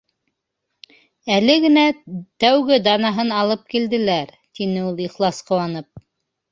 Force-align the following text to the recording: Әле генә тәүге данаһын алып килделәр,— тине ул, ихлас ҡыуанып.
Әле 1.35 1.57
генә 1.67 1.83
тәүге 2.45 2.81
данаһын 2.89 3.33
алып 3.43 3.71
килделәр,— 3.75 4.35
тине 4.61 4.85
ул, 4.91 5.01
ихлас 5.11 5.49
ҡыуанып. 5.53 6.09